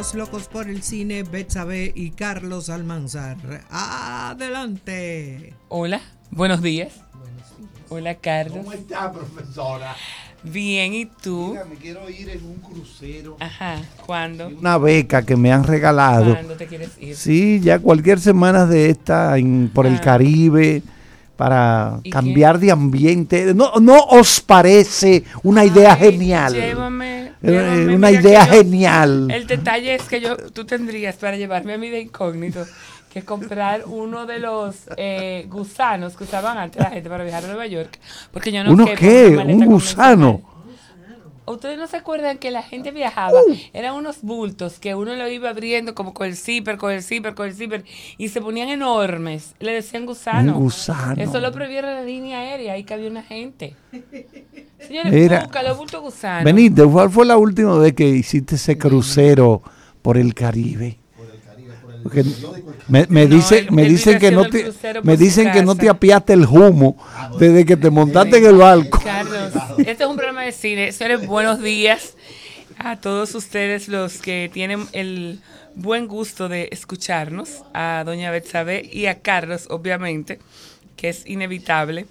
[0.00, 3.36] los locos por el cine, Betsabe y Carlos Almanzar.
[3.70, 5.52] Adelante.
[5.68, 6.00] Hola,
[6.30, 6.94] buenos días.
[7.90, 8.60] Hola, Carlos.
[8.60, 9.94] ¿Cómo está, profesora?
[10.42, 11.48] Bien, ¿y tú?
[11.50, 13.36] Mira, me quiero ir en un crucero.
[13.40, 14.48] Ajá, ¿cuándo?
[14.48, 16.32] Una beca que me han regalado.
[16.32, 17.14] ¿Cuándo te quieres ir?
[17.14, 20.00] Sí, ya cualquier semana de esta en- por el Ah.
[20.00, 20.82] Caribe
[21.40, 23.54] para ¿Y cambiar de ambiente.
[23.54, 26.52] ¿No, ¿No os parece una idea Ay, genial?
[26.52, 27.28] Llévame.
[27.28, 29.30] Eh, llévame, una idea yo- genial.
[29.30, 32.66] El detalle es que yo, tú tendrías para llevarme a mí de incógnito
[33.10, 37.46] que comprar uno de los eh, gusanos que usaban antes la gente para viajar a
[37.46, 37.98] Nueva York.
[38.30, 39.28] Porque yo no ¿Uno qué?
[39.28, 40.42] ¿Un gusano?
[41.50, 43.40] ¿Ustedes no se acuerdan que la gente viajaba?
[43.72, 47.34] Eran unos bultos que uno lo iba abriendo como con el zipper, con el zipper,
[47.34, 47.84] con el zipper
[48.18, 49.54] y se ponían enormes.
[49.58, 50.56] Le decían gusano.
[50.56, 51.20] Un gusano.
[51.20, 53.74] Eso lo prohibieron la línea aérea, ahí cabía una gente.
[54.78, 55.40] Señores, Mira.
[55.40, 56.44] búscalo, bulto gusano.
[56.44, 59.62] Benítez, ¿cuál fue la última vez que hiciste ese crucero
[60.02, 60.99] por el Caribe?
[62.02, 62.24] Porque
[62.88, 65.88] me, me No, dice, me él dicen que no te, me dicen que no te
[65.88, 66.96] apiaste el humo
[67.38, 69.00] desde que te montaste en el barco.
[69.02, 70.92] Carlos, este es un programa de cine.
[70.92, 72.16] Señores, buenos días
[72.78, 75.40] a todos ustedes los que tienen el
[75.74, 80.38] buen gusto de escucharnos, a doña Betsabe y a Carlos, obviamente,
[80.96, 82.06] que es inevitable.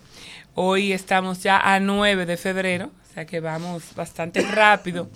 [0.53, 5.09] Hoy estamos ya a 9 de febrero, o sea que vamos bastante rápido.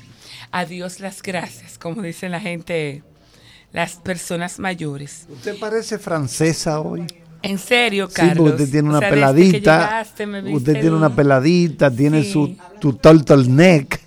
[0.52, 3.04] Adiós las gracias, como dicen la gente,
[3.74, 5.26] las personas mayores.
[5.30, 7.06] Usted parece francesa hoy.
[7.42, 8.38] En serio, Sí, Carlos.
[8.38, 9.58] porque usted tiene O una sea, peladita.
[9.58, 12.32] llegaste, Usted tiene una peladita, tiene Sí.
[12.32, 14.00] su tu turtleneck,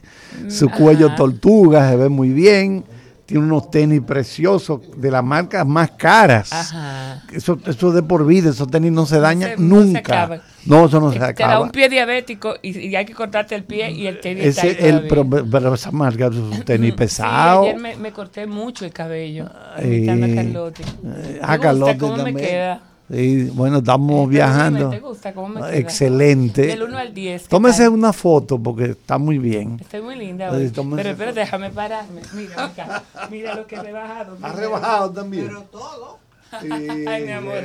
[0.48, 2.84] su cuello tortuga, se ve muy bien.
[3.26, 6.52] Tiene unos tenis preciosos de las marcas más caras.
[6.52, 7.24] Ajá.
[7.32, 10.40] Eso, eso de por vida, esos tenis no se dañan se- no se nunca.
[10.66, 11.60] No, eso no se Te da acaba.
[11.60, 14.68] un pie diabético y, y hay que cortarte el pie y el tenis está Ese,
[14.84, 15.08] ahí el, todavía.
[15.30, 17.62] pero, pero esa marca es un tenis Sí, pesado.
[17.62, 19.48] ayer me, me corté mucho el cabello
[19.82, 20.82] imitando a Carlotti.
[20.82, 22.48] eh, ¿Te a Carlotti cómo me también.
[22.48, 22.80] queda?
[23.08, 24.78] Sí, bueno, estamos Pero viajando.
[24.90, 25.76] dime, ¿te gusta cómo me queda?
[25.76, 26.66] Excelente.
[26.66, 27.42] Del 1 al 10.
[27.42, 27.92] ¿qué Tómese tal?
[27.92, 29.78] una foto porque está muy bien.
[29.80, 30.72] Estoy muy linda Sí, hoy.
[30.96, 32.20] Pero, pero déjame pararme.
[32.34, 33.04] Mira, acá.
[33.30, 34.32] Mira lo que he rebajado.
[34.42, 34.60] Ha mira.
[34.60, 35.48] rebajado también.
[35.70, 36.18] todo.
[37.06, 37.62] Ay, mi amor.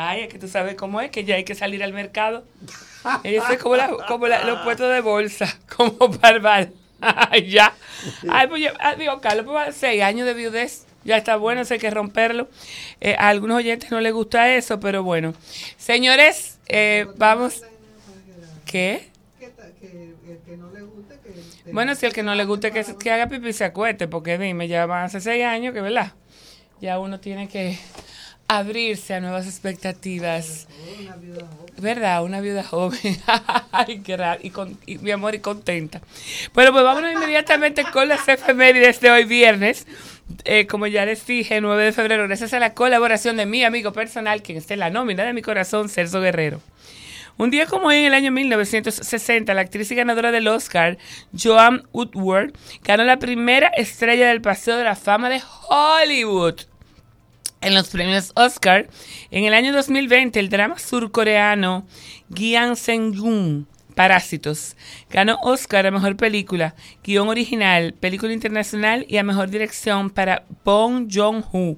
[0.00, 2.44] Ay, es que tú sabes cómo es, que ya hay que salir al mercado.
[3.24, 6.72] Ella es como, los puestos de bolsa, como barbal.
[7.00, 7.74] Ay, ya.
[8.30, 10.86] Ay, pues yo, ah, digo, Carlos, pues seis años de viudez.
[11.02, 12.48] Ya está bueno, eso hay que romperlo.
[13.00, 15.34] Eh, a algunos oyentes no les gusta eso, pero bueno.
[15.78, 17.64] Señores, eh, vamos.
[18.66, 19.08] ¿Qué?
[21.72, 24.68] Bueno, si el que no le guste que, que haga pipí se acueste, porque dime,
[24.68, 26.12] ya van hace seis años que, ¿verdad?
[26.80, 27.76] Ya uno tiene que
[28.48, 30.66] abrirse a nuevas expectativas.
[31.76, 32.24] ¿Verdad?
[32.24, 33.16] Una viuda joven.
[33.72, 34.40] Ay, qué raro.
[34.42, 36.00] Y, con, y mi amor, y contenta.
[36.54, 39.86] Bueno, pues vámonos inmediatamente con las efemérides de hoy viernes.
[40.44, 43.92] Eh, como ya les dije, 9 de febrero, gracias a la colaboración de mi amigo
[43.92, 46.60] personal, quien está en la nómina de mi corazón, Celso Guerrero.
[47.36, 50.98] Un día como hoy, en el año 1960, la actriz y ganadora del Oscar,
[51.40, 56.62] Joan Woodward, ganó la primera estrella del Paseo de la Fama de Hollywood.
[57.60, 58.88] En los premios Oscar,
[59.32, 61.84] en el año 2020, el drama surcoreano
[62.32, 64.76] Gyan Seng-gun, Parásitos,
[65.10, 71.08] ganó Oscar a Mejor Película, Guión Original, Película Internacional y a Mejor Dirección para Bong
[71.12, 71.76] Joon-ho.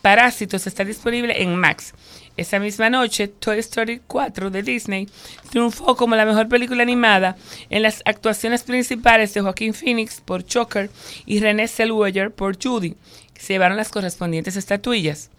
[0.00, 1.94] Parásitos está disponible en Max.
[2.36, 5.08] Esa misma noche, Toy Story 4 de Disney
[5.50, 7.36] triunfó como la mejor película animada
[7.68, 10.90] en las actuaciones principales de Joaquín Phoenix por Joker
[11.26, 12.96] y René Zellweger por Judy,
[13.34, 15.30] que se llevaron las correspondientes estatuillas.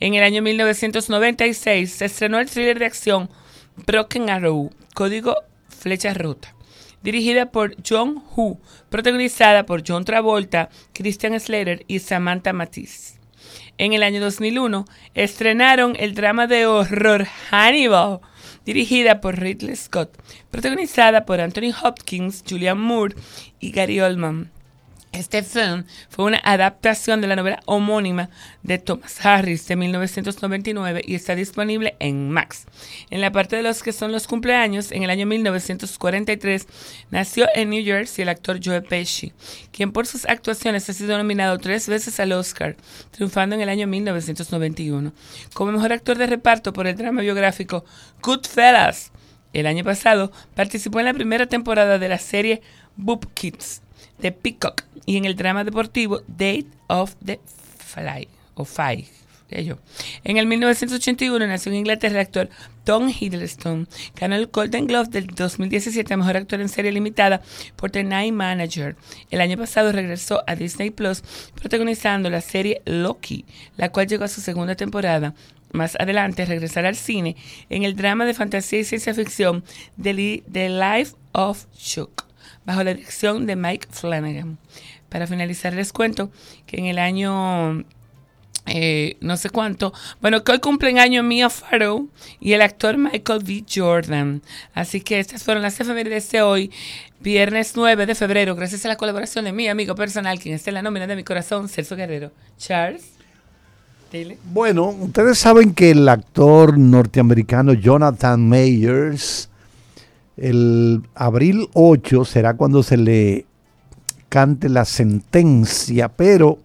[0.00, 3.30] En el año 1996 se estrenó el thriller de acción
[3.86, 5.36] Broken Arrow, código
[5.68, 6.56] Flecha Rota,
[7.04, 8.58] dirigida por John Hu,
[8.88, 13.19] protagonizada por John Travolta, Christian Slater y Samantha Matisse.
[13.80, 18.20] En el año 2001 estrenaron el drama de horror Hannibal,
[18.66, 20.18] dirigida por Ridley Scott,
[20.50, 23.14] protagonizada por Anthony Hopkins, Julianne Moore
[23.58, 24.50] y Gary Oldman.
[25.12, 28.30] Este film fue una adaptación de la novela homónima
[28.62, 32.66] de Thomas Harris de 1999 y está disponible en Max.
[33.10, 36.68] En la parte de los que son los cumpleaños, en el año 1943
[37.10, 39.32] nació en New Jersey el actor Joe Pesci,
[39.72, 42.76] quien por sus actuaciones ha sido nominado tres veces al Oscar,
[43.10, 45.12] triunfando en el año 1991
[45.54, 47.84] como mejor actor de reparto por el drama biográfico
[48.22, 49.10] Goodfellas.
[49.52, 52.62] El año pasado participó en la primera temporada de la serie
[52.94, 53.82] Boop Kids
[54.20, 57.40] de Peacock y en el drama deportivo Date of the
[57.78, 59.20] Fly o Five.
[59.50, 62.48] En el 1981 nació en Inglaterra el actor
[62.84, 63.88] Tom Hiddleston.
[64.14, 67.42] Ganó el Golden Globe del 2017 a Mejor Actor en Serie Limitada
[67.76, 68.96] por The Night Manager.
[69.30, 71.22] El año pasado regresó a Disney Plus
[71.54, 73.44] protagonizando la serie Loki,
[73.76, 75.34] la cual llegó a su segunda temporada.
[75.72, 77.36] Más adelante regresará al cine
[77.68, 79.64] en el drama de fantasía y ciencia ficción
[80.00, 82.24] The Life of Chuck,
[82.64, 84.58] bajo la dirección de Mike Flanagan.
[85.08, 86.30] Para finalizar les cuento
[86.66, 87.84] que en el año
[88.66, 89.92] eh, no sé cuánto.
[90.20, 92.08] Bueno, que hoy cumplen año Mia Farrow
[92.38, 93.64] y el actor Michael B.
[93.68, 94.42] Jordan.
[94.74, 96.70] Así que estas fueron las efemérides de hoy,
[97.20, 100.74] viernes 9 de febrero, gracias a la colaboración de mi amigo personal, quien está en
[100.74, 102.30] la nómina de mi corazón, Celso Guerrero.
[102.58, 103.20] Charles.
[104.52, 109.49] Bueno, ustedes saben que el actor norteamericano Jonathan Mayers,
[110.36, 113.46] el abril 8 será cuando se le
[114.28, 116.58] cante la sentencia, pero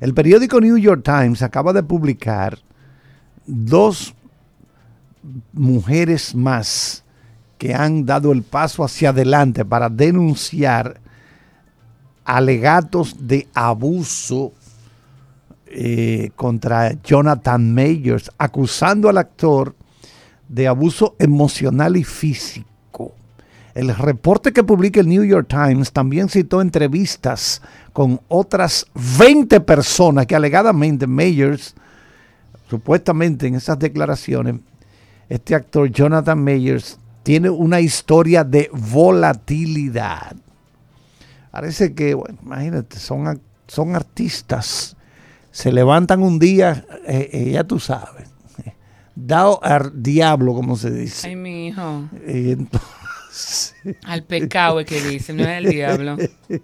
[0.00, 2.58] el periódico New York Times acaba de publicar
[3.46, 4.14] dos
[5.52, 7.04] mujeres más
[7.58, 11.00] que han dado el paso hacia adelante para denunciar
[12.24, 14.52] alegatos de abuso
[15.66, 19.76] eh, contra Jonathan Mayers, acusando al actor
[20.52, 23.14] de abuso emocional y físico.
[23.74, 27.62] El reporte que publica el New York Times también citó entrevistas
[27.94, 28.86] con otras
[29.18, 31.74] 20 personas que alegadamente Mayers,
[32.68, 34.56] supuestamente en esas declaraciones,
[35.30, 40.36] este actor Jonathan Mayers tiene una historia de volatilidad.
[41.50, 44.96] Parece que, bueno, imagínate, son, son artistas.
[45.50, 48.31] Se levantan un día, eh, eh, ya tú sabes,
[49.14, 51.28] dado al diablo, como se dice.
[51.28, 52.08] Ay, mi hijo.
[54.04, 56.16] Al pecado es que dice, no es el diablo.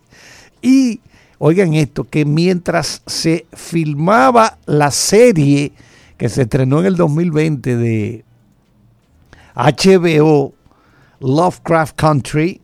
[0.63, 1.01] y
[1.39, 5.73] oigan esto, que mientras se filmaba la serie
[6.17, 8.25] que se estrenó en el 2020 de
[9.55, 10.53] HBO,
[11.21, 12.61] Lovecraft Country,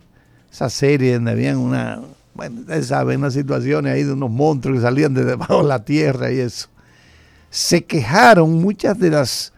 [0.52, 2.00] esa serie donde habían una,
[2.34, 5.84] bueno, ustedes saben, unas situaciones ahí de unos monstruos que salían de debajo de la
[5.84, 6.68] tierra y eso.
[7.50, 9.52] Se quejaron muchas de las,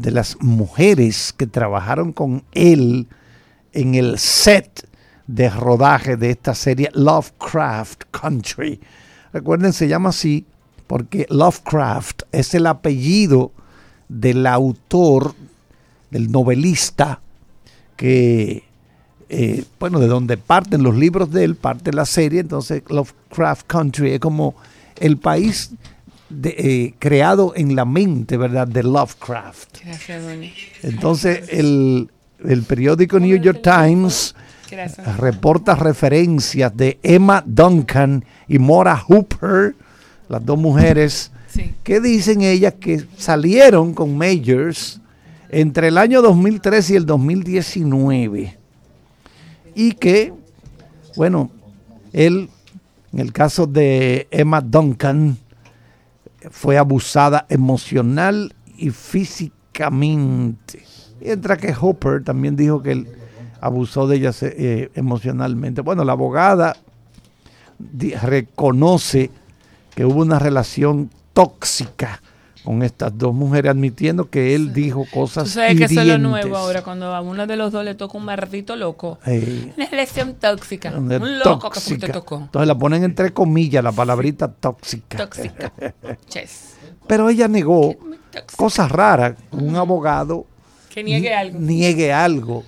[0.00, 3.08] de las mujeres que trabajaron con él
[3.72, 4.88] en el set
[5.26, 8.80] de rodaje de esta serie Lovecraft Country.
[9.32, 10.46] Recuerden, se llama así
[10.86, 13.52] porque Lovecraft es el apellido
[14.08, 15.34] del autor,
[16.10, 17.20] del novelista,
[17.96, 18.64] que,
[19.28, 24.12] eh, bueno, de donde parten los libros de él, parte la serie, entonces Lovecraft Country
[24.12, 24.54] es como
[24.96, 25.72] el país
[26.44, 29.78] eh, creado en la mente, ¿verdad?, de Lovecraft.
[30.82, 32.10] Entonces, el,
[32.44, 34.34] el periódico New York Times
[35.16, 39.74] reporta referencias de Emma Duncan y Mora Hooper,
[40.28, 41.30] las dos mujeres,
[41.82, 45.00] que dicen ellas que salieron con Majors
[45.48, 48.58] entre el año 2013 y el 2019.
[49.74, 50.32] Y que,
[51.16, 51.50] bueno,
[52.12, 52.50] él,
[53.12, 55.38] en el caso de Emma Duncan,
[56.50, 60.84] fue abusada emocional y físicamente.
[61.20, 63.08] Mientras que Hopper también dijo que él
[63.60, 65.80] abusó de ella eh, emocionalmente.
[65.80, 66.76] Bueno, la abogada
[68.22, 69.30] reconoce
[69.94, 72.20] que hubo una relación tóxica
[72.68, 76.18] con estas dos mujeres, admitiendo que él dijo cosas ¿Tú sabes que eso es lo
[76.18, 79.18] nuevo ahora, cuando a uno de los dos le toca un maldito loco.
[79.24, 80.92] una relación tóxica.
[80.94, 82.40] Un loco que te tocó.
[82.40, 85.16] Entonces la ponen entre comillas la palabrita tóxica.
[85.16, 85.72] Tóxica.
[87.08, 87.96] Pero ella negó
[88.54, 89.38] cosas raras.
[89.50, 90.44] Un abogado
[90.90, 91.58] que niegue algo.
[91.58, 92.64] Niegue algo.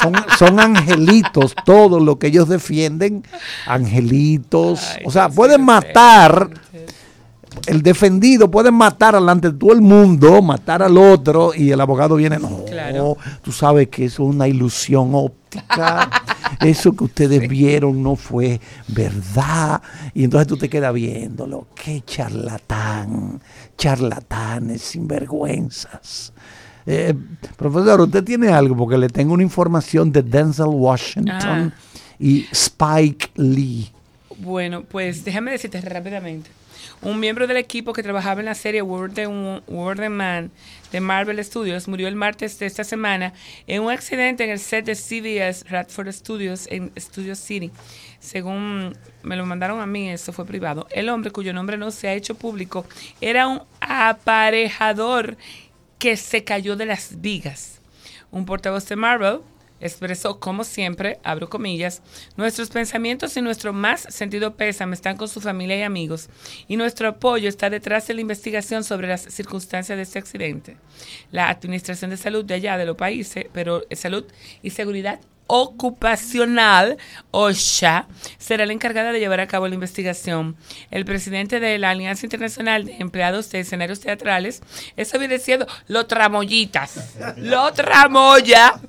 [0.00, 3.24] Son, son angelitos todo lo que ellos defienden.
[3.66, 4.86] Angelitos.
[5.04, 6.48] o sea, pueden matar.
[7.66, 12.16] El defendido puede matar delante de todo el mundo, matar al otro, y el abogado
[12.16, 16.10] viene, no, tú sabes que eso es una ilusión óptica,
[16.60, 19.80] eso que ustedes vieron no fue verdad,
[20.12, 23.40] y entonces tú te quedas viéndolo, qué charlatán,
[23.76, 26.32] charlatanes, sinvergüenzas.
[26.84, 27.14] Eh,
[27.56, 31.72] profesor, usted tiene algo porque le tengo una información de Denzel Washington ah.
[32.18, 33.88] y Spike Lee.
[34.38, 36.50] Bueno, pues déjame decirte rápidamente.
[37.02, 40.52] Un miembro del equipo que trabajaba en la serie World the Man
[40.92, 43.32] de Marvel Studios murió el martes de esta semana
[43.66, 47.72] en un accidente en el set de CBS Radford Studios en Studio City.
[48.20, 50.86] Según me lo mandaron a mí, eso fue privado.
[50.90, 52.86] El hombre cuyo nombre no se ha hecho público
[53.20, 55.36] era un aparejador
[55.98, 57.80] que se cayó de las vigas.
[58.30, 59.40] Un portavoz de Marvel
[59.82, 62.02] expresó, como siempre, abro comillas,
[62.36, 66.28] nuestros pensamientos y nuestro más sentido pésame están con su familia y amigos,
[66.68, 70.76] y nuestro apoyo está detrás de la investigación sobre las circunstancias de este accidente.
[71.30, 74.24] La Administración de Salud de allá, de los países, pero Salud
[74.62, 75.20] y Seguridad
[75.54, 76.96] Ocupacional,
[77.30, 78.06] OSHA,
[78.38, 80.56] será la encargada de llevar a cabo la investigación.
[80.90, 84.62] El presidente de la Alianza Internacional de Empleados de Escenarios Teatrales
[84.96, 87.16] eso viene siendo los tramoyitas.
[87.36, 88.80] Los tramoya,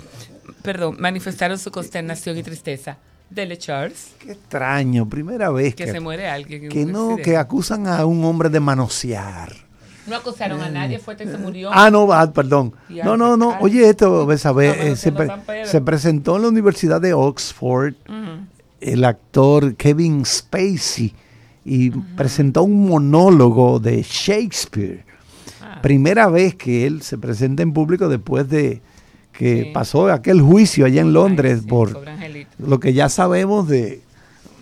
[0.64, 2.96] perdón, manifestaron su consternación y tristeza.
[3.28, 4.14] Dele Charles.
[4.18, 6.70] Qué extraño, primera vez que, se muere alguien.
[6.70, 9.52] Que no, que acusan a un hombre de manosear.
[10.06, 11.70] No acusaron a nadie, fue que se murió.
[11.72, 12.72] Ah, no, ah, perdón.
[12.88, 13.58] No, no, no.
[13.60, 17.94] Oye, esto, ves a ver, se, presentó en la Universidad de Oxford
[18.80, 21.14] el actor Kevin Spacey
[21.64, 25.04] y presentó un monólogo de Shakespeare.
[25.62, 25.80] Ah.
[25.82, 28.82] Primera vez que él se presenta en público después de
[29.36, 31.98] que pasó aquel juicio allá en Londres por
[32.58, 34.00] lo que ya sabemos de,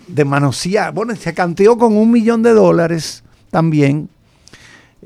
[0.07, 0.93] de manosear.
[0.93, 4.09] Bueno, se canteó con un millón de dólares también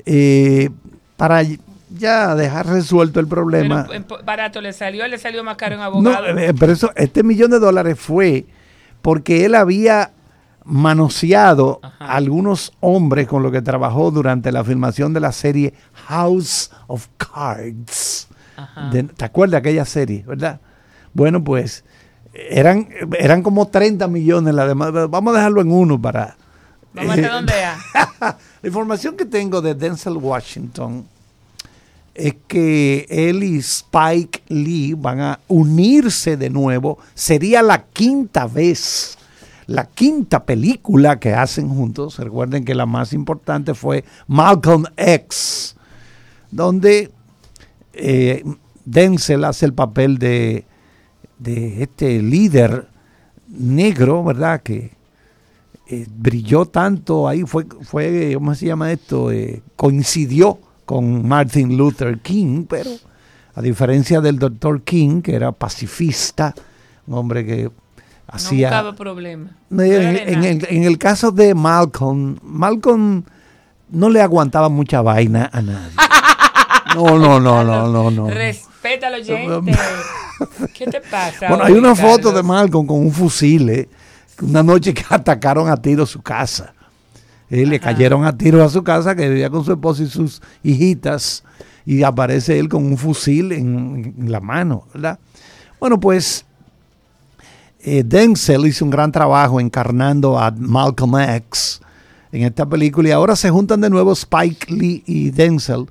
[0.06, 0.70] eh,
[1.16, 1.42] para
[1.90, 3.86] ya dejar resuelto el problema.
[4.24, 6.34] barato le salió, le salió más caro en abogado.
[6.34, 8.46] No, eh, pero eso, este millón de dólares fue
[9.02, 10.12] porque él había
[10.64, 15.72] manoseado a algunos hombres con los que trabajó durante la filmación de la serie
[16.08, 18.27] House of Cards.
[19.16, 20.60] ¿Te acuerdas de aquella serie, verdad?
[21.14, 21.84] Bueno, pues
[22.32, 22.88] eran,
[23.18, 24.92] eran como 30 millones la demás.
[24.92, 26.36] Vamos a dejarlo en uno para...
[26.92, 27.52] Vamos a dónde
[28.20, 28.36] La
[28.66, 31.06] información que tengo de Denzel Washington
[32.14, 36.98] es que él y Spike Lee van a unirse de nuevo.
[37.14, 39.16] Sería la quinta vez,
[39.66, 42.18] la quinta película que hacen juntos.
[42.18, 45.76] Recuerden que la más importante fue Malcolm X,
[46.50, 47.12] donde
[47.92, 48.44] eh,
[48.84, 50.64] Denzel hace el papel de,
[51.38, 52.88] de este líder
[53.48, 54.62] negro, ¿verdad?
[54.62, 54.92] Que
[55.90, 59.30] eh, brilló tanto ahí, fue, fue, ¿cómo se llama esto?
[59.30, 62.90] Eh, coincidió con Martin Luther King, pero
[63.54, 66.54] a diferencia del doctor King, que era pacifista,
[67.06, 67.70] un hombre que
[68.26, 68.82] hacía...
[68.82, 69.50] No problema.
[69.70, 73.24] en, el, caso de Malcolm, Malcolm
[73.90, 75.96] no le aguantaba mucha vaina a nadie.
[76.94, 78.28] No, no, no, no, no, no.
[78.28, 79.72] Respeta a gente.
[80.74, 81.48] ¿Qué te pasa?
[81.48, 83.88] Bueno, hay una foto de Malcolm con un fusil, ¿eh?
[84.42, 86.74] una noche que atacaron a tiro su casa.
[87.50, 90.42] Eh, le cayeron a tiro a su casa que vivía con su esposa y sus
[90.62, 91.42] hijitas
[91.86, 95.18] y aparece él con un fusil en, la mano, ¿verdad?
[95.80, 96.44] Bueno, pues
[97.80, 101.80] eh, Denzel hizo un gran trabajo encarnando a Malcolm X
[102.32, 105.86] en esta película y ahora se juntan de nuevo Spike Lee y Denzel.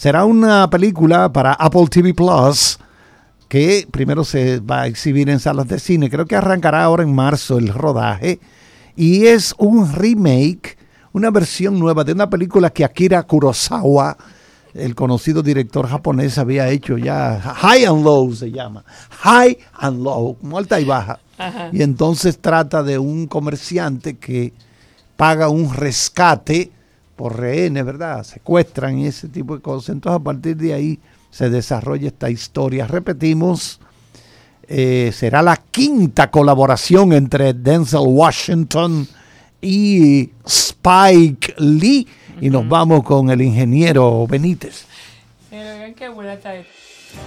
[0.00, 2.78] Será una película para Apple TV Plus
[3.50, 6.08] que primero se va a exhibir en salas de cine.
[6.08, 8.40] Creo que arrancará ahora en marzo el rodaje.
[8.96, 10.78] Y es un remake,
[11.12, 14.16] una versión nueva de una película que Akira Kurosawa,
[14.72, 17.38] el conocido director japonés, había hecho ya.
[17.38, 18.82] High and Low se llama.
[19.10, 21.18] High and Low, alta y baja.
[21.72, 24.54] Y entonces trata de un comerciante que
[25.18, 26.72] paga un rescate
[27.20, 28.24] por rehenes, ¿verdad?
[28.24, 29.90] Secuestran y ese tipo de cosas.
[29.90, 30.98] Entonces a partir de ahí
[31.30, 32.86] se desarrolla esta historia.
[32.86, 33.78] Repetimos,
[34.66, 39.06] eh, será la quinta colaboración entre Denzel Washington
[39.60, 42.08] y Spike Lee.
[42.40, 44.86] Y nos vamos con el ingeniero Benítez.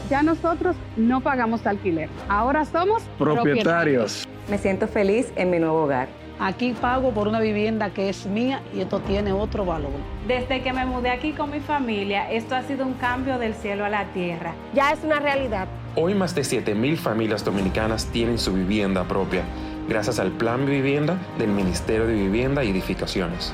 [0.10, 4.28] Ya nosotros no pagamos alquiler, ahora somos propietarios.
[4.50, 6.23] Me siento feliz en mi nuevo hogar.
[6.40, 9.92] Aquí pago por una vivienda que es mía y esto tiene otro valor.
[10.28, 13.86] Desde que me mudé aquí con mi familia, esto ha sido un cambio del cielo
[13.86, 14.54] a la tierra.
[14.74, 15.68] Ya es una realidad.
[15.96, 19.44] Hoy más de 7.000 familias dominicanas tienen su vivienda propia,
[19.88, 23.54] gracias al Plan Vivienda del Ministerio de Vivienda y Edificaciones.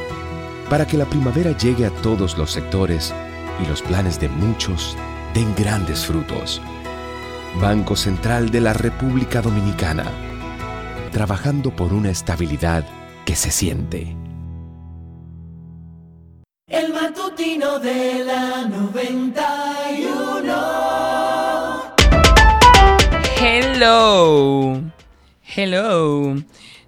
[0.71, 3.13] Para que la primavera llegue a todos los sectores
[3.61, 4.95] y los planes de muchos
[5.33, 6.61] den grandes frutos.
[7.59, 10.05] Banco Central de la República Dominicana.
[11.11, 12.85] Trabajando por una estabilidad
[13.25, 14.15] que se siente.
[16.67, 20.53] El matutino de la 91.
[23.41, 24.81] Hello.
[25.53, 26.35] Hello.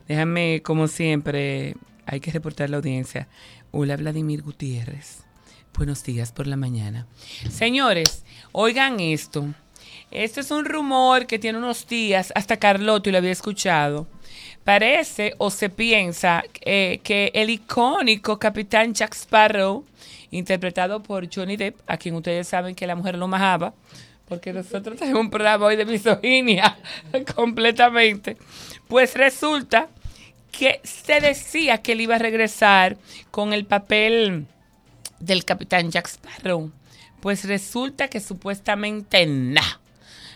[0.07, 1.75] Déjame, como siempre,
[2.05, 3.27] hay que reportar la audiencia.
[3.75, 5.23] Hola, Vladimir Gutiérrez.
[5.75, 7.07] Buenos días por la mañana.
[7.49, 9.47] Señores, oigan esto.
[10.11, 14.05] Este es un rumor que tiene unos días, hasta Carlotto lo había escuchado.
[14.63, 19.83] Parece o se piensa eh, que el icónico capitán Jack Sparrow,
[20.29, 23.73] interpretado por Johnny Depp, a quien ustedes saben que la mujer lo majaba,
[24.27, 26.77] porque nosotros tenemos un programa hoy de misoginia
[27.35, 28.37] completamente,
[28.87, 29.89] pues resulta
[30.57, 32.97] que se decía que él iba a regresar
[33.31, 34.45] con el papel
[35.19, 36.71] del capitán Jack Sparrow.
[37.19, 39.79] Pues resulta que supuestamente nada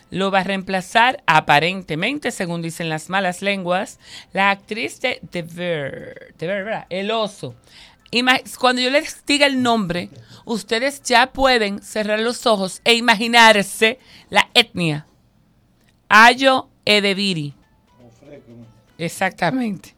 [0.10, 4.00] lo va a reemplazar aparentemente, según dicen las malas lenguas,
[4.34, 6.88] la actriz de The Bear, The Bear ¿verdad?
[6.90, 7.56] El oso.
[8.58, 10.10] Cuando yo les diga el nombre,
[10.46, 15.06] ustedes ya pueden cerrar los ojos e imaginarse la etnia.
[16.10, 17.54] Ayo Edebiri.
[18.98, 19.97] Exactamente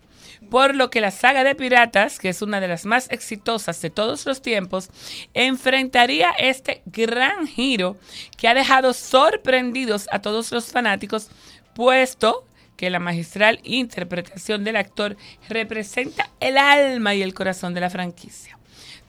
[0.49, 3.89] por lo que la saga de piratas, que es una de las más exitosas de
[3.89, 4.89] todos los tiempos,
[5.33, 7.97] enfrentaría este gran giro
[8.37, 11.29] que ha dejado sorprendidos a todos los fanáticos,
[11.73, 12.45] puesto
[12.75, 15.17] que la magistral interpretación del actor
[15.49, 18.57] representa el alma y el corazón de la franquicia.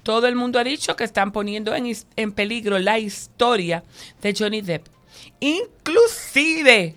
[0.03, 1.87] Todo el mundo ha dicho que están poniendo en,
[2.17, 3.85] en peligro la historia
[4.23, 4.89] de Johnny Depp.
[5.39, 6.97] Inclusive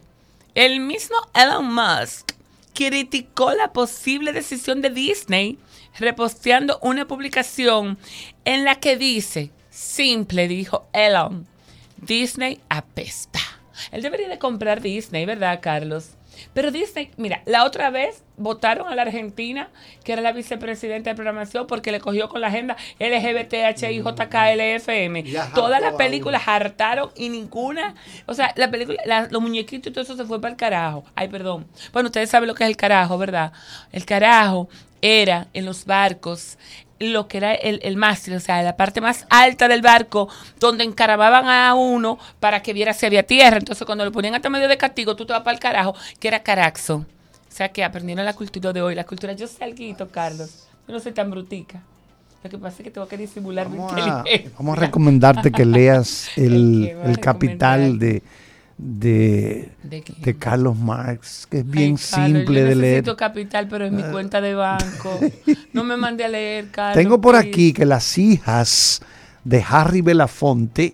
[0.55, 2.32] el mismo Elon Musk
[2.73, 5.57] criticó la posible decisión de Disney
[5.99, 7.97] reposteando una publicación
[8.45, 11.47] en la que dice, simple, dijo Elon,
[11.97, 13.39] Disney apesta.
[13.91, 16.11] Él debería de comprar Disney, ¿verdad, Carlos?
[16.53, 19.69] Pero Disney, mira, la otra vez votaron a la Argentina,
[20.03, 25.23] que era la vicepresidenta de programación, porque le cogió con la agenda LGBTHIJKLFM.
[25.53, 30.15] Todas las películas hartaron y ninguna, o sea, la película, los muñequitos y todo eso
[30.15, 31.03] se fue para el carajo.
[31.15, 31.67] Ay, perdón.
[31.91, 33.51] Bueno, ustedes saben lo que es el carajo, ¿verdad?
[33.91, 34.69] El carajo
[35.03, 36.57] era en los barcos
[36.99, 40.85] lo que era el, el mástil, o sea, la parte más alta del barco, donde
[40.85, 43.57] encaramaban a uno para que viera si había tierra.
[43.57, 46.29] Entonces, cuando lo ponían hasta medio de castigo, tú te vas para el carajo, que
[46.29, 46.95] era caraxo.
[46.95, 48.95] O sea, que aprendieron la cultura de hoy.
[48.95, 50.67] La cultura, yo sé algo, Carlos.
[50.87, 51.81] Yo no soy tan brutica.
[52.43, 54.23] Lo que pasa es que tengo que disimular vamos mi a,
[54.57, 58.23] Vamos a recomendarte que leas el, el capital de
[58.77, 62.93] de, ¿De, Carlos Marx, que es bien simple de leer.
[62.95, 65.19] Necesito capital, pero en mi cuenta de banco.
[65.73, 66.95] No me mande a leer, Carlos.
[66.95, 69.01] Tengo por aquí que las hijas
[69.43, 70.93] de Harry Belafonte,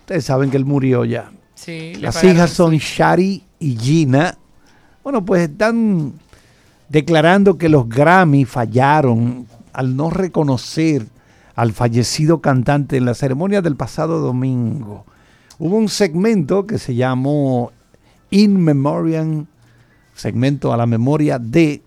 [0.00, 1.30] ustedes saben que él murió ya.
[1.54, 4.36] Sí, las hijas son Shari y Gina.
[5.04, 6.14] Bueno, pues están
[6.88, 11.06] declarando que los Grammy fallaron al no reconocer
[11.54, 15.04] al fallecido cantante en la ceremonia del pasado domingo
[15.58, 17.72] hubo un segmento que se llamó
[18.30, 19.46] In Memoriam,
[20.14, 21.82] segmento a la memoria de,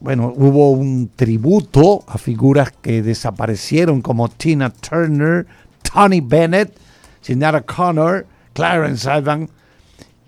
[0.00, 5.46] bueno, hubo un tributo a figuras que desaparecieron como Tina Turner,
[5.82, 6.76] Tony Bennett,
[7.20, 9.48] Sinead Connor, Clarence Ivan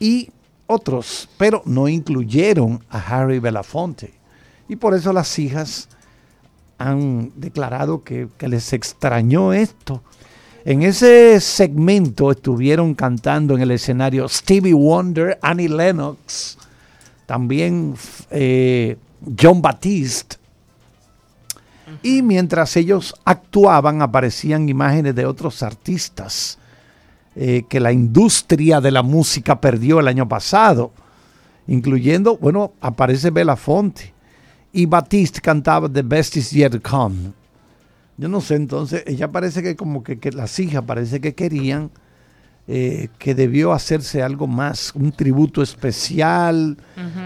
[0.00, 0.30] y
[0.66, 4.14] otros, pero no incluyeron a Harry Belafonte.
[4.68, 5.88] Y por eso las hijas
[6.76, 10.02] han declarado que les extrañó esto
[10.68, 16.58] en ese segmento estuvieron cantando en el escenario Stevie Wonder, Annie Lennox,
[17.24, 17.94] también
[18.30, 18.98] eh,
[19.40, 20.36] John Batiste.
[22.02, 26.58] Y mientras ellos actuaban aparecían imágenes de otros artistas
[27.34, 30.92] eh, que la industria de la música perdió el año pasado,
[31.66, 34.12] incluyendo, bueno, aparece Belafonte.
[34.74, 37.37] Y Batiste cantaba The Best Is Yet to Come.
[38.18, 41.90] Yo no sé, entonces ella parece que como que, las hijas parece que querían
[42.66, 46.76] eh, que debió hacerse algo más, un tributo especial,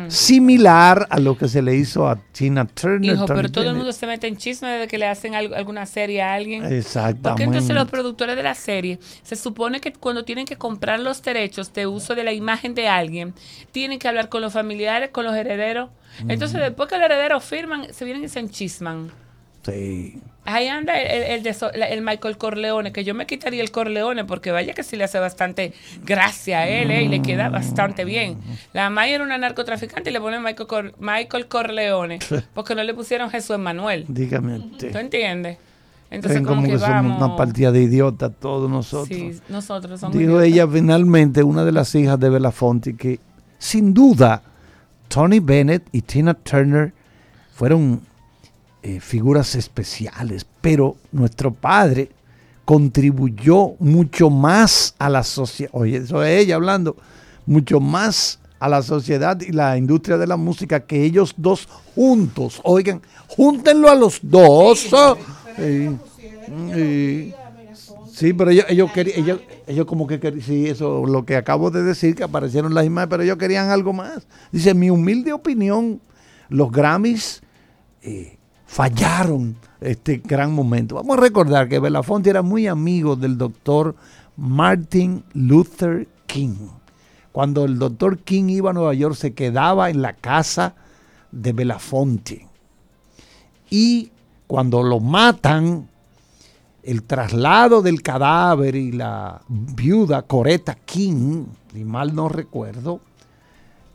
[0.07, 3.14] similar a lo que se le hizo a Tina Turner.
[3.14, 6.22] Hijo, pero todo el mundo se mete en chisme de que le hacen alguna serie
[6.22, 6.62] a alguien.
[6.64, 7.22] Exactamente.
[7.22, 11.22] Porque entonces los productores de la serie, se supone que cuando tienen que comprar los
[11.22, 13.35] derechos de uso de la imagen de alguien,
[13.72, 15.90] tienen que hablar con los familiares, con los herederos.
[16.28, 19.11] Entonces después que los herederos firman, se vienen y se enchisman.
[19.64, 20.20] Sí.
[20.44, 24.83] Ahí anda el, el, Michael Corleone, que yo me quitaría el Corleone porque vaya que
[24.83, 25.72] sí le hace bastante
[26.05, 28.38] gracia a él eh, y le queda bastante bien.
[28.72, 32.18] La May era una narcotraficante y le ponen Michael, Michael Corleone
[32.55, 34.05] porque no le pusieron Jesús Manuel.
[34.09, 35.59] Dígame ¿Tú entiendes?
[36.11, 39.09] Entonces, como, que, somos una partida de idiotas todos nosotros.
[39.09, 43.18] Sí, nosotros somos Dijo ella finalmente, una de las hijas de Belafonte, que
[43.59, 44.42] sin duda
[45.09, 46.92] Tony Bennett y Tina Turner
[47.55, 48.03] fueron
[48.83, 52.11] eh, figuras especiales, pero nuestro padre
[52.64, 56.97] contribuyó mucho más a la sociedad, oye, eso es ella hablando,
[57.47, 62.61] mucho más a la sociedad y la industria de la música que ellos dos juntos.
[62.62, 64.88] Oigan, júntenlo a los dos.
[68.12, 71.71] Sí, pero ellos, ellos querían, ellos, ellos, como que querían, sí, eso, lo que acabo
[71.71, 74.27] de decir, que aparecieron las imágenes, pero ellos querían algo más.
[74.53, 76.01] Dice, mi humilde opinión,
[76.49, 77.42] los Grammys
[78.03, 78.38] eh,
[78.72, 80.94] fallaron este gran momento.
[80.94, 83.94] Vamos a recordar que Belafonte era muy amigo del doctor
[84.38, 86.56] Martin Luther King.
[87.32, 90.74] Cuando el doctor King iba a Nueva York, se quedaba en la casa
[91.30, 92.48] de Belafonte.
[93.68, 94.11] Y
[94.46, 95.90] cuando lo matan,
[96.82, 103.02] el traslado del cadáver y la viuda Coretta King, si mal no recuerdo,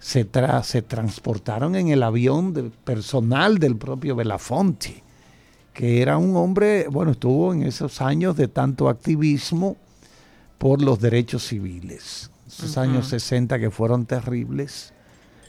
[0.07, 0.25] se,
[0.63, 5.03] se transportaron en el avión de personal del propio Belafonte,
[5.73, 9.75] que era un hombre, bueno, estuvo en esos años de tanto activismo
[10.57, 14.93] por los derechos civiles, esos años 60 que fueron terribles.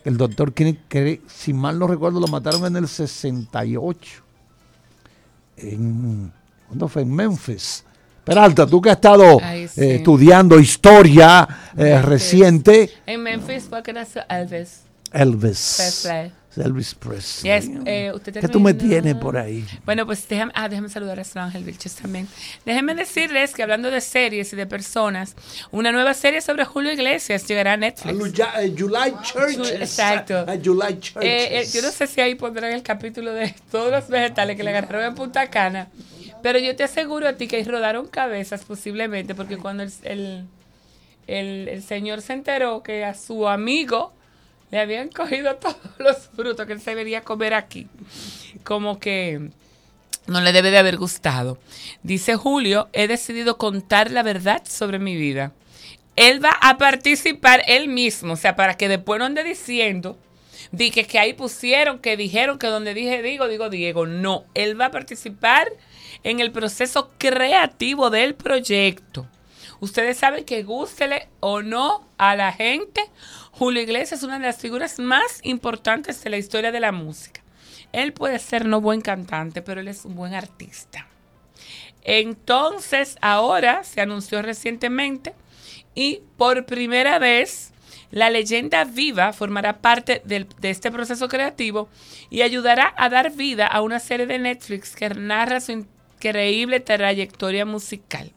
[0.05, 4.25] El doctor que si mal no recuerdo, lo mataron en el 68,
[5.59, 6.33] en,
[6.66, 7.03] ¿cuándo fue?
[7.03, 7.85] En Memphis
[8.28, 12.90] Peralta, tú que has estado eh, estudiando historia eh, reciente.
[13.06, 14.82] En Memphis fue que nació Elvis.
[15.12, 15.74] Elvis.
[15.78, 16.32] Presley.
[16.58, 17.50] Elvis Presley.
[17.86, 19.64] Eh, ¿Qué tú me tienes por ahí?
[19.86, 22.28] Bueno, pues déjame, ah, déjame saludar a Ángel Vilches también.
[22.66, 25.34] Déjenme decirles que hablando de series y de personas,
[25.70, 28.40] una nueva serie sobre Julio Iglesias llegará a Netflix.
[28.40, 29.70] A July Church.
[29.72, 30.38] Exacto.
[30.38, 31.72] A July Church.
[31.72, 35.06] yo no sé si ahí pondrán el capítulo de todos los vegetales que le agarraron
[35.06, 35.88] en Punta Cana.
[36.42, 40.46] Pero yo te aseguro a ti que rodaron cabezas posiblemente, porque cuando el,
[41.27, 44.12] el, señor se enteró que a su amigo
[44.70, 47.88] le habían cogido todos los frutos que él se debería comer aquí,
[48.64, 49.51] como que
[50.27, 51.59] no le debe de haber gustado.
[52.03, 55.53] Dice Julio, he decidido contar la verdad sobre mi vida.
[56.16, 60.18] Él va a participar él mismo, o sea, para que después no ande diciendo
[60.72, 64.07] dije que ahí pusieron, que dijeron que donde dije digo, digo Diego.
[64.07, 65.68] No, él va a participar
[66.22, 69.26] en el proceso creativo del proyecto.
[69.81, 73.00] Ustedes saben que gústele o no a la gente,
[73.52, 77.42] Julio Iglesias es una de las figuras más importantes de la historia de la música.
[77.92, 81.07] Él puede ser no buen cantante, pero él es un buen artista.
[82.02, 85.35] Entonces, ahora se anunció recientemente
[85.94, 87.72] y por primera vez
[88.11, 91.88] la leyenda viva formará parte de este proceso creativo
[92.31, 95.72] y ayudará a dar vida a una serie de Netflix que narra su
[96.18, 98.33] increíble trayectoria musical.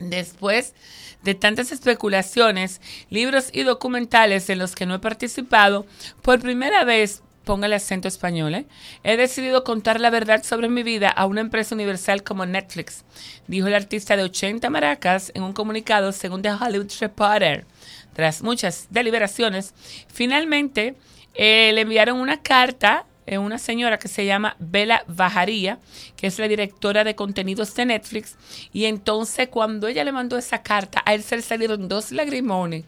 [0.00, 0.74] Después
[1.22, 5.86] de tantas especulaciones, libros y documentales en los que no he participado,
[6.22, 8.66] por primera vez, ponga el acento español, ¿eh?
[9.02, 13.04] he decidido contar la verdad sobre mi vida a una empresa universal como Netflix,
[13.46, 17.66] dijo el artista de 80 maracas en un comunicado según The Hollywood Reporter.
[18.14, 19.74] Tras muchas deliberaciones,
[20.08, 20.96] finalmente
[21.34, 25.78] eh, le enviaron una carta una señora que se llama Bela Bajaría,
[26.16, 28.36] que es la directora de contenidos de Netflix.
[28.72, 32.84] Y entonces cuando ella le mandó esa carta, a él se le salieron dos lagrimones.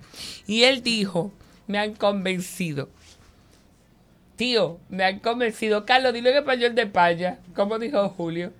[0.46, 1.32] Y él dijo,
[1.66, 2.88] me han convencido.
[4.36, 5.84] Tío, me han convencido.
[5.84, 7.38] Carlos, dilo en español de Paya.
[7.54, 8.52] ¿Cómo dijo Julio?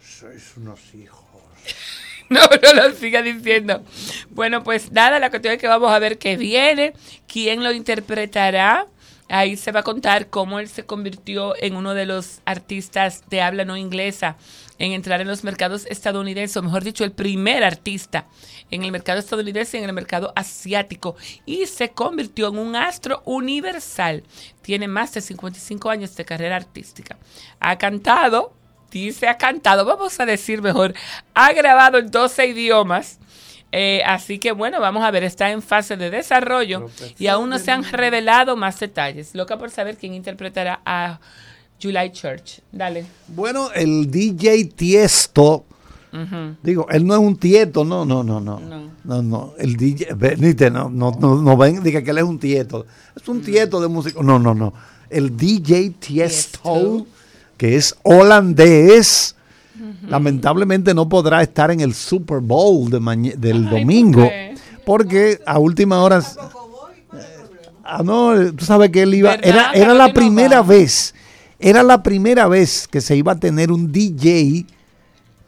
[0.00, 1.24] Sois unos hijos.
[2.28, 3.84] no, no lo siga diciendo.
[4.30, 6.94] Bueno, pues nada, la cuestión es que vamos a ver qué viene,
[7.26, 8.86] quién lo interpretará.
[9.28, 13.42] Ahí se va a contar cómo él se convirtió en uno de los artistas de
[13.42, 14.36] habla no inglesa
[14.78, 18.26] en entrar en los mercados estadounidenses, o mejor dicho, el primer artista
[18.70, 23.22] en el mercado estadounidense y en el mercado asiático, y se convirtió en un astro
[23.24, 24.22] universal.
[24.62, 27.16] Tiene más de 55 años de carrera artística.
[27.58, 28.52] Ha cantado,
[28.90, 30.94] dice ha cantado, vamos a decir mejor,
[31.34, 33.18] ha grabado en 12 idiomas
[33.72, 37.58] eh, así que bueno, vamos a ver, está en fase de desarrollo y aún no
[37.58, 39.34] se han revelado más detalles.
[39.34, 41.20] Loca por saber quién interpretará a
[41.82, 42.60] July Church.
[42.72, 43.06] Dale.
[43.28, 45.64] Bueno, el DJ Tiesto.
[46.62, 48.58] Digo, él no es un tieto, no, no, no, no.
[49.04, 49.52] No, no.
[49.58, 52.86] El DJ, venite, no, no, no, no ven, diga que él es un tieto.
[53.14, 54.22] Es un tieto de música.
[54.22, 54.72] No, no, no.
[55.10, 57.06] El DJ Tiesto
[57.56, 59.34] que es holandés,
[60.08, 64.28] lamentablemente no podrá estar en el Super Bowl de del domingo,
[64.84, 66.22] porque a última hora...
[67.88, 69.34] Ah, no, tú sabes que él iba...
[69.34, 71.14] Era, era la primera vez,
[71.58, 74.66] era la primera vez que se iba a tener un DJ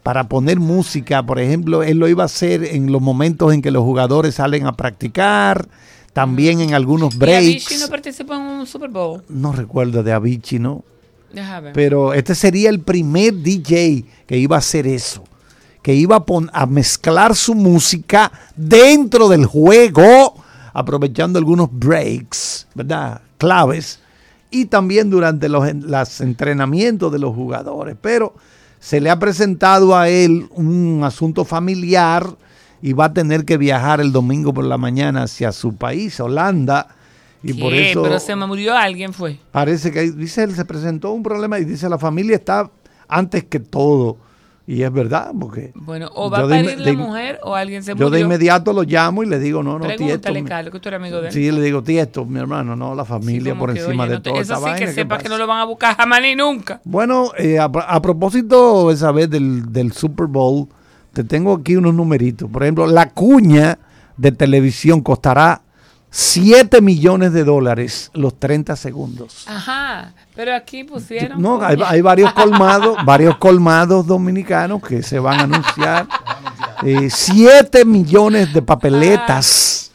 [0.08, 3.70] para poner música, por ejemplo, él lo iba a hacer en los momentos en que
[3.70, 5.68] los jugadores salen a practicar,
[6.14, 7.44] también en algunos breaks.
[7.44, 9.22] ¿Y Avicii no participó en un Super Bowl?
[9.28, 10.82] No recuerdo de Avicii, ¿no?
[11.74, 15.24] Pero este sería el primer DJ que iba a hacer eso,
[15.82, 20.34] que iba a, a mezclar su música dentro del juego,
[20.72, 23.20] aprovechando algunos breaks, ¿verdad?
[23.36, 24.00] Claves,
[24.50, 27.96] y también durante los, los entrenamientos de los jugadores.
[28.00, 28.34] Pero
[28.80, 32.26] se le ha presentado a él un asunto familiar
[32.80, 36.88] y va a tener que viajar el domingo por la mañana hacia su país, Holanda.
[37.42, 38.03] Y por eso.
[38.03, 39.38] Pero se me murió alguien, fue.
[39.51, 42.70] Parece que dice él se presentó un problema y dice la familia está
[43.09, 44.18] antes que todo.
[44.66, 45.72] Y es verdad, porque.
[45.74, 48.09] Bueno, o va a parir la mujer o alguien se murió.
[48.09, 51.01] Yo de inmediato lo llamo y le digo, no, no, Pregúntale, Carlos, que tú eres
[51.01, 51.33] amigo de él.
[51.33, 54.38] Sí, le digo, tiesto, mi hermano, no, la familia por encima de todo.
[54.38, 56.83] Eso sí que sepa que no lo van a buscar jamás ni nunca.
[56.85, 60.68] Bueno, eh, a, propósito esa vez del, del Super Bowl,
[61.14, 62.51] te tengo aquí unos numeritos.
[62.51, 63.79] Por ejemplo, la cuña
[64.18, 65.62] de televisión costará
[66.10, 69.44] 7 millones de dólares los 30 segundos.
[69.46, 71.40] Ajá, pero aquí pusieron.
[71.40, 76.06] No, hay, varios colmados, varios colmados dominicanos que se van a anunciar.
[76.80, 79.90] 7 eh, millones de papeletas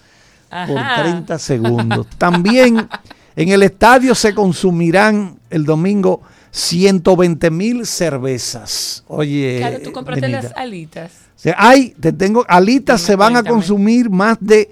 [0.50, 2.08] por 30 segundos.
[2.18, 2.88] También
[3.36, 6.22] en el estadio se consumirán el domingo
[6.52, 9.04] 120 mil cervezas.
[9.08, 9.58] Oye.
[9.58, 11.12] Claro, tú compraste las alitas.
[11.58, 14.70] hay, te tengo, alitas se van a consumir más de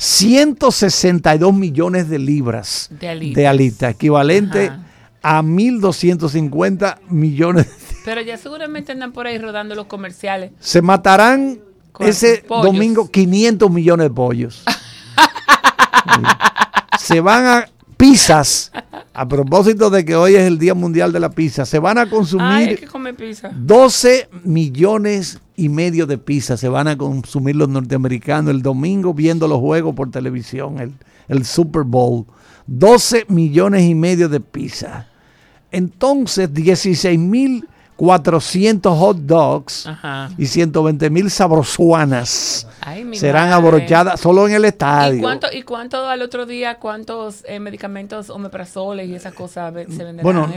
[0.00, 4.72] 162 millones de libras de alitas, equivalente
[5.22, 7.66] a 1.250 millones.
[8.06, 10.52] Pero ya seguramente andan por ahí rodando los comerciales.
[10.58, 11.60] Se matarán
[11.98, 14.64] ese domingo 500 millones de pollos.
[16.98, 18.72] Se van a pizzas.
[19.12, 22.08] A propósito de que hoy es el Día Mundial de la Pizza, se van a
[22.08, 22.88] consumir
[23.54, 29.46] 12 millones y medio de pizza se van a consumir los norteamericanos el domingo viendo
[29.46, 30.94] los juegos por televisión, el,
[31.28, 32.24] el Super Bowl.
[32.66, 35.08] 12 millones y medio de pizza.
[35.70, 37.68] Entonces, 16 mil
[38.00, 39.86] 400 hot dogs
[40.38, 42.66] y 120 mil sabrosuanas
[43.12, 45.18] serán abrochadas solo en el estadio.
[45.18, 50.02] ¿Y cuánto, ¿Y cuánto al otro día, cuántos eh, medicamentos omeprazoles y esas cosas se
[50.02, 50.22] venderán?
[50.22, 50.48] Bueno,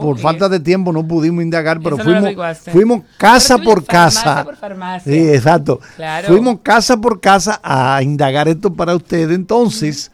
[0.00, 4.42] por falta de tiempo no pudimos indagar, pero fuimos, fuimos casa por casa.
[4.42, 5.12] Por farmacia.
[5.12, 5.78] Sí, exacto.
[6.26, 9.30] Fuimos casa por casa a indagar esto para ustedes.
[9.36, 10.10] Entonces,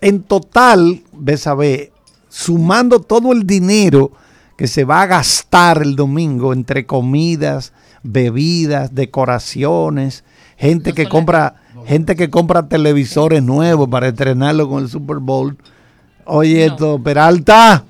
[0.00, 1.90] en total, ves a ver,
[2.28, 4.12] sumando todo el dinero
[4.56, 10.24] que se va a gastar el domingo entre comidas, bebidas, decoraciones,
[10.56, 15.56] gente que compra, gente que compra televisores nuevos para estrenarlo con el Super Bowl.
[16.24, 17.84] Oye, esto, Peralta,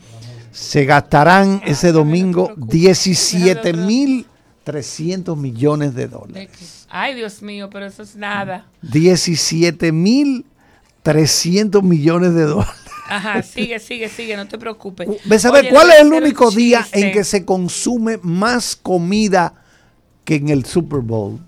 [0.50, 4.26] se gastarán ese domingo 17 mil
[4.64, 6.86] 300 millones de dólares.
[6.88, 8.66] Ay, Dios mío, pero eso es nada.
[8.82, 10.46] 17 mil
[11.02, 12.81] 300 millones de dólares.
[13.08, 15.08] Ajá, sigue, sigue, sigue, no te preocupes.
[15.24, 19.54] ¿Ves a cuál es el único día en que se consume más comida
[20.24, 21.40] que en el Super Bowl?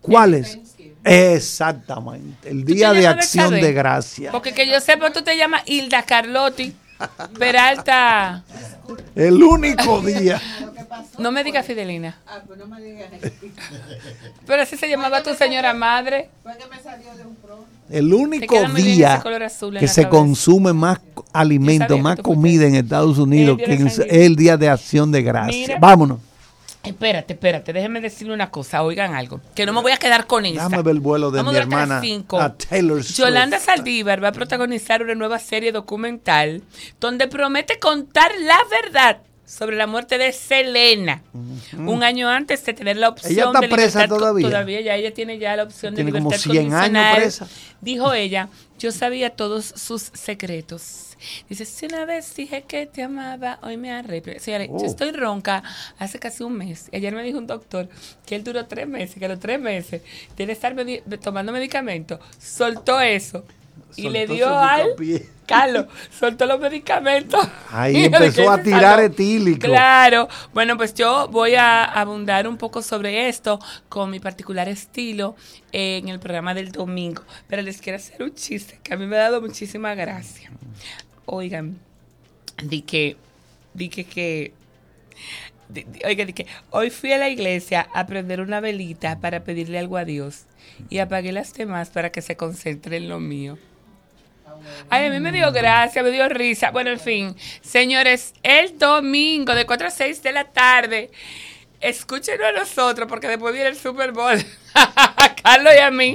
[0.00, 0.58] ¿Cuál es?
[1.04, 4.32] Exactamente, el día de acción de gracia.
[4.32, 6.74] Porque que yo sepa, tú te llamas Hilda Carlotti
[7.38, 8.44] Peralta.
[9.14, 10.40] El único día.
[11.18, 12.18] No me digas Fidelina.
[12.26, 13.08] Ah, pues no me digas.
[14.46, 16.30] Pero así se llamaba tu señora madre.
[16.42, 17.36] Fue que me salió de un
[17.90, 19.22] el único día
[19.78, 21.00] que se consume más
[21.32, 25.78] alimento, más comida en Estados Unidos que es el Día de Acción de Gracia.
[25.80, 26.18] Vámonos.
[26.82, 30.46] Espérate, espérate, déjenme decirle una cosa, oigan algo, que no me voy a quedar con
[30.46, 30.62] esta.
[30.62, 32.00] Dame ver el vuelo de mi hermana
[32.38, 33.18] a Taylor Swift.
[33.18, 36.62] Yolanda Saldívar va a protagonizar una nueva serie documental
[36.98, 39.18] donde promete contar la verdad
[39.50, 41.22] sobre la muerte de Selena.
[41.76, 44.46] Un año antes de tener la opción ella está presa todavía.
[44.46, 47.48] Todavía ya ella tiene ya la opción de libertad como 100 años presa.
[47.80, 51.16] Dijo ella, yo sabía todos sus secretos.
[51.48, 54.42] Dice, si una vez dije que te amaba, hoy me arrepiento.
[54.42, 54.86] Señores, yo oh.
[54.86, 55.64] estoy ronca
[55.98, 56.88] hace casi un mes.
[56.92, 57.88] Ayer me dijo un doctor
[58.24, 60.02] que él duró tres meses, que a los tres meses
[60.36, 60.76] tiene estar
[61.20, 62.20] tomando medicamentos.
[62.38, 63.44] Soltó eso
[63.96, 64.94] y le dio al
[65.50, 67.44] Carlos, soltó los medicamentos.
[67.70, 69.66] Ahí empezó a tirar etílico.
[69.66, 70.28] Claro.
[70.54, 75.34] Bueno, pues yo voy a abundar un poco sobre esto con mi particular estilo
[75.72, 77.24] en el programa del domingo.
[77.48, 80.52] Pero les quiero hacer un chiste que a mí me ha dado muchísima gracia.
[81.26, 81.80] Oigan,
[82.62, 83.16] de que
[83.74, 84.52] dije que
[86.04, 90.04] Oiga, dije, hoy fui a la iglesia a prender una velita para pedirle algo a
[90.04, 90.46] Dios
[90.88, 93.58] y apagué las demás para que se concentre en lo mío.
[94.88, 96.70] Ay, a mí me dio gracia, me dio risa.
[96.70, 101.10] Bueno, en fin, señores, el domingo de 4 a 6 de la tarde,
[101.80, 104.38] escúchenos a nosotros porque después viene el Super Bowl.
[104.74, 106.14] a Carlos y a mí,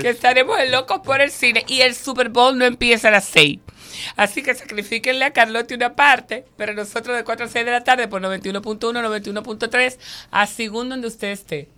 [0.00, 3.58] que estaremos locos por el cine y el Super Bowl no empieza a las 6.
[4.16, 7.84] Así que sacrifíquenle a Carlotti una parte, pero nosotros de 4 a 6 de la
[7.84, 9.98] tarde por 91.1, 91.3,
[10.30, 11.68] a según donde usted esté.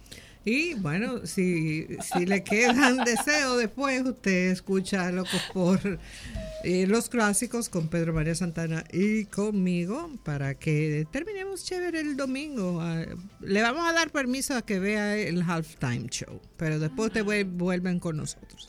[0.46, 5.98] Y bueno, si, si le quedan deseos después, usted escucha Locos por
[6.62, 12.80] eh, los clásicos con Pedro María Santana y conmigo para que terminemos chévere el domingo.
[12.80, 13.04] Ah,
[13.40, 17.98] le vamos a dar permiso a que vea el halftime show, pero después te vuelven
[17.98, 18.68] con nosotros.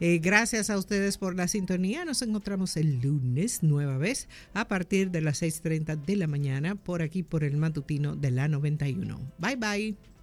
[0.00, 2.06] Eh, gracias a ustedes por la sintonía.
[2.06, 7.02] Nos encontramos el lunes nueva vez a partir de las 6.30 de la mañana por
[7.02, 9.20] aquí por el matutino de la 91.
[9.38, 10.10] Bye bye.